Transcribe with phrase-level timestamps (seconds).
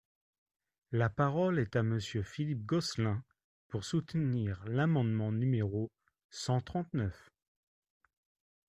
[0.91, 3.23] La parole est à Monsieur Philippe Gosselin,
[3.67, 5.91] pour soutenir l’amendement numéro
[6.31, 7.29] cent trente-neuf.